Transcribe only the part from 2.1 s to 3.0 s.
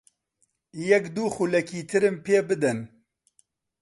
پێ بدەن.